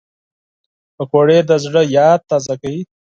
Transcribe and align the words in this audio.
پکورې 0.95 1.39
د 1.49 1.51
زړه 1.63 1.81
یاد 1.97 2.19
تازه 2.29 2.53
کوي 2.61 2.81